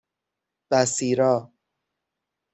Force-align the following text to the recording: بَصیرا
بَصیرا 0.71 1.51